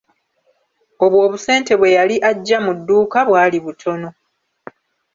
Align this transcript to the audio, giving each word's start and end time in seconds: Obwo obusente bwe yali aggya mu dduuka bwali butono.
Obwo 1.03 1.17
obusente 1.25 1.71
bwe 1.79 1.95
yali 1.97 2.15
aggya 2.29 2.57
mu 2.65 2.71
dduuka 2.77 3.19
bwali 3.27 3.57
butono. 3.65 4.09